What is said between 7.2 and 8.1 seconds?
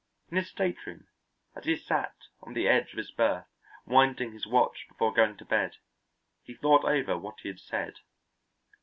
he had said.